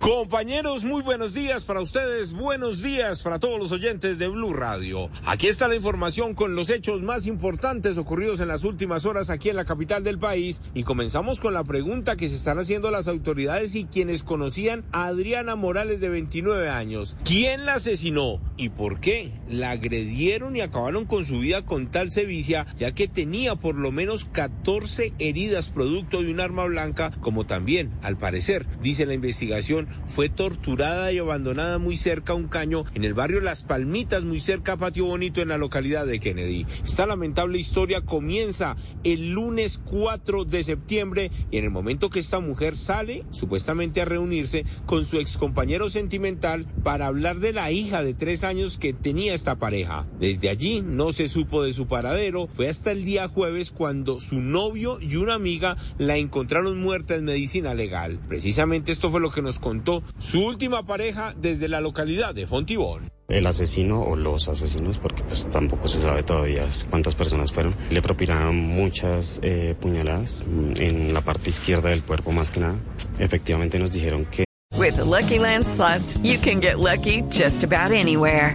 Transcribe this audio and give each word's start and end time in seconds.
Compañeros, 0.00 0.82
muy 0.82 1.02
buenos 1.02 1.34
días 1.34 1.66
para 1.66 1.82
ustedes, 1.82 2.32
buenos 2.32 2.80
días 2.80 3.20
para 3.20 3.38
todos 3.38 3.58
los 3.58 3.70
oyentes 3.70 4.18
de 4.18 4.28
Blue 4.28 4.54
Radio. 4.54 5.10
Aquí 5.26 5.46
está 5.46 5.68
la 5.68 5.76
información 5.76 6.32
con 6.32 6.54
los 6.56 6.70
hechos 6.70 7.02
más 7.02 7.26
importantes 7.26 7.98
ocurridos 7.98 8.40
en 8.40 8.48
las 8.48 8.64
últimas 8.64 9.04
horas 9.04 9.28
aquí 9.28 9.50
en 9.50 9.56
la 9.56 9.66
capital 9.66 10.02
del 10.02 10.18
país 10.18 10.62
y 10.72 10.84
comenzamos 10.84 11.38
con 11.38 11.52
la 11.52 11.64
pregunta 11.64 12.16
que 12.16 12.30
se 12.30 12.36
están 12.36 12.58
haciendo 12.58 12.90
las 12.90 13.08
autoridades 13.08 13.74
y 13.74 13.84
quienes 13.84 14.22
conocían 14.22 14.86
a 14.90 15.04
Adriana 15.04 15.54
Morales 15.54 16.00
de 16.00 16.08
29 16.08 16.70
años. 16.70 17.18
¿Quién 17.22 17.66
la 17.66 17.74
asesinó 17.74 18.40
y 18.56 18.70
por 18.70 19.00
qué? 19.00 19.34
La 19.50 19.72
agredieron 19.72 20.56
y 20.56 20.62
acabaron 20.62 21.04
con 21.04 21.26
su 21.26 21.40
vida 21.40 21.66
con 21.66 21.90
tal 21.90 22.10
sevicia 22.10 22.66
ya 22.78 22.92
que 22.92 23.06
tenía 23.06 23.54
por 23.56 23.74
lo 23.74 23.92
menos 23.92 24.24
14 24.24 25.12
heridas 25.18 25.68
producto 25.68 26.22
de 26.22 26.30
un 26.30 26.40
arma 26.40 26.64
blanca 26.64 27.10
como 27.20 27.44
también, 27.44 27.92
al 28.00 28.16
parecer, 28.16 28.66
dice 28.80 29.04
la 29.04 29.12
investigación, 29.12 29.89
fue 30.06 30.28
torturada 30.28 31.12
y 31.12 31.18
abandonada 31.18 31.78
muy 31.78 31.96
cerca 31.96 32.32
a 32.32 32.36
un 32.36 32.48
caño 32.48 32.84
en 32.94 33.04
el 33.04 33.14
barrio 33.14 33.40
Las 33.40 33.64
Palmitas, 33.64 34.24
muy 34.24 34.40
cerca 34.40 34.72
a 34.72 34.76
Patio 34.76 35.06
Bonito 35.06 35.40
en 35.40 35.48
la 35.48 35.58
localidad 35.58 36.06
de 36.06 36.20
Kennedy. 36.20 36.66
Esta 36.84 37.06
lamentable 37.06 37.58
historia 37.58 38.00
comienza 38.00 38.76
el 39.04 39.30
lunes 39.30 39.80
4 39.84 40.44
de 40.44 40.64
septiembre 40.64 41.30
y 41.50 41.58
en 41.58 41.64
el 41.64 41.70
momento 41.70 42.10
que 42.10 42.20
esta 42.20 42.40
mujer 42.40 42.76
sale 42.76 43.24
supuestamente 43.30 44.00
a 44.00 44.04
reunirse 44.04 44.64
con 44.86 45.04
su 45.04 45.18
excompañero 45.18 45.90
sentimental 45.90 46.66
para 46.82 47.06
hablar 47.06 47.38
de 47.38 47.52
la 47.52 47.70
hija 47.70 48.02
de 48.02 48.14
tres 48.14 48.44
años 48.44 48.78
que 48.78 48.92
tenía 48.92 49.34
esta 49.34 49.56
pareja. 49.56 50.06
Desde 50.18 50.48
allí 50.48 50.82
no 50.82 51.12
se 51.12 51.28
supo 51.28 51.62
de 51.62 51.72
su 51.72 51.86
paradero, 51.86 52.48
fue 52.52 52.68
hasta 52.68 52.92
el 52.92 53.04
día 53.04 53.28
jueves 53.28 53.70
cuando 53.70 54.20
su 54.20 54.40
novio 54.40 54.98
y 55.00 55.16
una 55.16 55.34
amiga 55.34 55.76
la 55.98 56.16
encontraron 56.16 56.80
muerta 56.80 57.14
en 57.14 57.24
medicina 57.24 57.74
legal. 57.74 58.20
Precisamente 58.28 58.92
esto 58.92 59.10
fue 59.10 59.20
lo 59.20 59.30
que 59.30 59.42
nos 59.42 59.58
contó 59.58 59.79
su 60.18 60.44
última 60.44 60.84
pareja 60.84 61.34
desde 61.36 61.68
la 61.68 61.80
localidad 61.80 62.34
de 62.34 62.46
Fontibón. 62.46 63.10
El 63.28 63.46
asesino 63.46 64.02
o 64.02 64.16
los 64.16 64.48
asesinos, 64.48 64.98
porque 64.98 65.22
pues 65.22 65.48
tampoco 65.50 65.86
se 65.86 66.00
sabe 66.00 66.22
todavía 66.22 66.66
cuántas 66.90 67.14
personas 67.14 67.52
fueron, 67.52 67.74
le 67.90 68.02
propinaron 68.02 68.56
muchas 68.56 69.38
eh, 69.42 69.76
puñaladas 69.80 70.44
en 70.76 71.14
la 71.14 71.20
parte 71.20 71.48
izquierda 71.48 71.90
del 71.90 72.02
cuerpo 72.02 72.32
más 72.32 72.50
que 72.50 72.60
nada. 72.60 72.76
Efectivamente 73.18 73.78
nos 73.78 73.92
dijeron 73.92 74.24
que... 74.24 74.44
With 74.76 74.96
the 74.96 75.04
Lucky 75.04 75.38
Land 75.38 75.66
slots, 75.66 76.18
you 76.22 76.38
can 76.38 76.60
get 76.60 76.78
lucky 76.78 77.22
just 77.30 77.62
about 77.62 77.92
anywhere. 77.92 78.54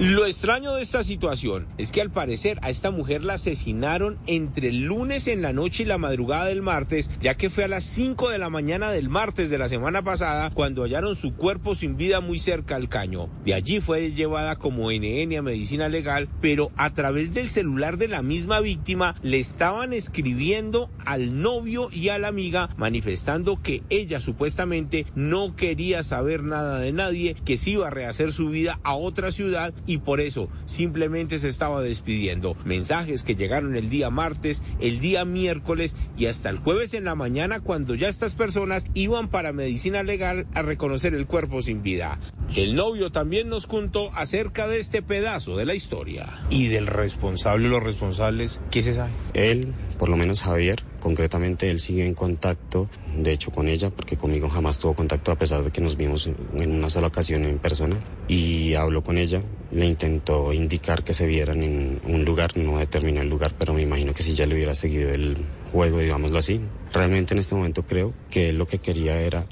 Lo 0.00 0.24
extraño 0.24 0.72
de 0.72 0.80
esta 0.80 1.04
situación 1.04 1.66
es 1.76 1.92
que 1.92 2.00
al 2.00 2.10
parecer 2.10 2.58
a 2.62 2.70
esta 2.70 2.90
mujer 2.90 3.22
la 3.22 3.34
asesinaron 3.34 4.18
entre 4.26 4.70
el 4.70 4.84
lunes 4.84 5.26
en 5.26 5.42
la 5.42 5.52
noche 5.52 5.82
y 5.82 5.86
la 5.86 5.98
madrugada 5.98 6.46
del 6.46 6.62
martes, 6.62 7.10
ya 7.20 7.34
que 7.34 7.50
fue 7.50 7.64
a 7.64 7.68
las 7.68 7.84
5 7.84 8.30
de 8.30 8.38
la 8.38 8.48
mañana 8.48 8.90
del 8.90 9.10
martes 9.10 9.50
de 9.50 9.58
la 9.58 9.68
semana 9.68 10.00
pasada 10.00 10.52
cuando 10.54 10.84
hallaron 10.84 11.16
su 11.16 11.34
cuerpo 11.34 11.74
sin 11.74 11.98
vida 11.98 12.22
muy 12.22 12.38
cerca 12.38 12.76
al 12.76 12.88
caño. 12.88 13.28
De 13.44 13.52
allí 13.52 13.80
fue 13.80 14.12
llevada 14.12 14.56
como 14.56 14.90
NN 14.90 15.36
a 15.36 15.42
medicina 15.42 15.90
legal, 15.90 16.30
pero 16.40 16.70
a 16.76 16.94
través 16.94 17.34
del 17.34 17.50
celular 17.50 17.98
de 17.98 18.08
la 18.08 18.22
misma 18.22 18.60
víctima 18.60 19.16
le 19.20 19.38
estaban 19.38 19.92
escribiendo 19.92 20.88
al 21.04 21.42
novio 21.42 21.90
y 21.92 22.08
a 22.08 22.18
la 22.18 22.28
amiga 22.28 22.70
manifestando 22.78 23.60
que 23.60 23.82
ella 23.90 24.18
supuestamente 24.20 25.04
no 25.14 25.56
quería 25.56 26.02
saber 26.04 26.42
nada 26.42 26.78
de 26.78 26.92
nadie, 26.92 27.36
que 27.44 27.58
se 27.58 27.72
iba 27.72 27.88
a 27.88 27.90
rehacer 27.90 28.32
su 28.32 28.48
vida 28.48 28.80
a 28.82 28.94
otra 28.94 29.30
ciudad 29.30 29.74
y 29.90 29.98
por 29.98 30.20
eso 30.20 30.48
simplemente 30.66 31.40
se 31.40 31.48
estaba 31.48 31.82
despidiendo. 31.82 32.56
Mensajes 32.64 33.24
que 33.24 33.34
llegaron 33.34 33.74
el 33.74 33.90
día 33.90 34.08
martes, 34.08 34.62
el 34.78 35.00
día 35.00 35.24
miércoles 35.24 35.96
y 36.16 36.26
hasta 36.26 36.48
el 36.48 36.58
jueves 36.58 36.94
en 36.94 37.06
la 37.06 37.16
mañana 37.16 37.58
cuando 37.58 37.96
ya 37.96 38.08
estas 38.08 38.36
personas 38.36 38.86
iban 38.94 39.26
para 39.26 39.52
medicina 39.52 40.04
legal 40.04 40.46
a 40.54 40.62
reconocer 40.62 41.12
el 41.14 41.26
cuerpo 41.26 41.60
sin 41.60 41.82
vida. 41.82 42.20
El 42.54 42.76
novio 42.76 43.10
también 43.10 43.48
nos 43.48 43.66
contó 43.66 44.12
acerca 44.14 44.68
de 44.68 44.78
este 44.78 45.02
pedazo 45.02 45.56
de 45.56 45.64
la 45.64 45.74
historia 45.74 46.40
y 46.50 46.68
del 46.68 46.86
responsable 46.86 47.66
o 47.66 47.70
los 47.70 47.82
responsables. 47.82 48.62
¿Qué 48.70 48.82
se 48.82 48.94
sabe? 48.94 49.10
Él, 49.34 49.74
por 49.98 50.08
lo 50.08 50.16
menos 50.16 50.42
Javier, 50.42 50.84
concretamente 51.00 51.70
él 51.70 51.80
sigue 51.80 52.06
en 52.06 52.14
contacto, 52.14 52.88
de 53.16 53.32
hecho 53.32 53.50
con 53.50 53.68
ella, 53.68 53.90
porque 53.90 54.16
conmigo 54.16 54.48
jamás 54.48 54.78
tuvo 54.78 54.94
contacto 54.94 55.32
a 55.32 55.36
pesar 55.36 55.64
de 55.64 55.70
que 55.70 55.80
nos 55.80 55.96
vimos 55.96 56.28
en 56.28 56.70
una 56.70 56.88
sola 56.88 57.08
ocasión 57.08 57.44
en 57.44 57.58
persona 57.58 57.98
y 58.28 58.74
habló 58.74 59.02
con 59.02 59.18
ella, 59.18 59.42
le 59.72 59.86
intentó 59.86 60.52
indicar 60.52 61.02
que 61.02 61.12
se 61.12 61.26
vieran 61.26 61.62
en 61.62 62.00
un 62.04 62.24
lugar, 62.24 62.56
no 62.56 62.78
determinó 62.78 63.20
el 63.22 63.28
lugar, 63.28 63.54
pero 63.58 63.74
me 63.74 63.82
imagino 63.82 64.12
que 64.12 64.22
si 64.22 64.34
ya 64.34 64.46
le 64.46 64.54
hubiera 64.54 64.74
seguido 64.74 65.10
el 65.10 65.36
juego, 65.72 65.98
digámoslo 65.98 66.38
así, 66.38 66.60
realmente 66.92 67.34
en 67.34 67.40
este 67.40 67.54
momento 67.54 67.84
creo 67.84 68.14
que 68.30 68.50
él 68.50 68.58
lo 68.58 68.66
que 68.66 68.78
quería 68.78 69.20
era 69.20 69.46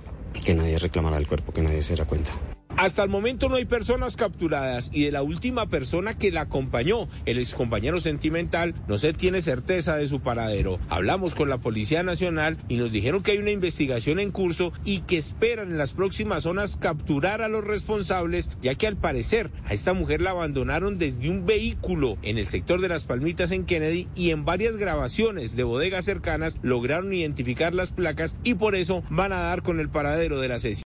que 0.45 0.55
nadie 0.55 0.79
reclamara 0.79 1.17
el 1.17 1.27
cuerpo, 1.27 1.53
que 1.53 1.63
nadie 1.63 1.83
se 1.83 1.95
diera 1.95 2.07
cuenta. 2.07 2.33
Hasta 2.79 3.03
el 3.03 3.09
momento 3.09 3.49
no 3.49 3.57
hay 3.57 3.65
personas 3.65 4.17
capturadas 4.17 4.91
y 4.93 5.03
de 5.03 5.11
la 5.11 5.25
última 5.25 5.67
persona 5.67 6.17
que 6.17 6.31
la 6.31 6.43
acompañó, 6.43 7.09
el 7.27 7.41
excompañero 7.41 7.99
sentimental, 7.99 8.73
no 8.87 8.99
se 8.99 9.13
tiene 9.13 9.43
certeza 9.43 9.97
de 9.97 10.07
su 10.07 10.21
paradero. 10.21 10.79
Hablamos 10.89 11.35
con 11.35 11.49
la 11.49 11.59
Policía 11.59 12.05
Nacional 12.05 12.57
y 12.69 12.77
nos 12.77 12.93
dijeron 12.93 13.25
que 13.25 13.33
hay 13.33 13.39
una 13.39 13.51
investigación 13.51 14.21
en 14.21 14.31
curso 14.31 14.73
y 14.85 15.01
que 15.01 15.19
esperan 15.19 15.73
en 15.73 15.77
las 15.77 15.93
próximas 15.93 16.45
zonas 16.45 16.77
capturar 16.77 17.43
a 17.43 17.49
los 17.49 17.65
responsables, 17.65 18.49
ya 18.63 18.77
que 18.77 18.87
al 18.87 18.97
parecer 18.97 19.51
a 19.65 19.75
esta 19.75 19.93
mujer 19.93 20.21
la 20.21 20.31
abandonaron 20.31 20.99
desde 20.99 21.31
un 21.31 21.47
vehículo 21.47 22.17
en 22.23 22.39
el 22.39 22.47
sector 22.47 22.81
de 22.81 22.91
las 22.91 23.07
Palmitas 23.07 23.51
en 23.51 23.65
Kennedy 23.65 24.07
y 24.15 24.31
en 24.31 24.45
varias 24.45 24.77
grabaciones 24.77 25.57
de 25.57 25.65
bodegas 25.65 26.05
cercanas 26.05 26.59
lograron 26.63 27.13
identificar 27.13 27.75
las 27.75 27.91
placas 27.91 28.37
y 28.45 28.55
por 28.55 28.77
eso 28.77 29.03
van 29.11 29.33
a 29.33 29.41
dar 29.41 29.63
con 29.63 29.81
el 29.81 29.89
paradero 29.89 30.41
de 30.41 30.47
la 30.47 30.61
sesión. 30.61 30.88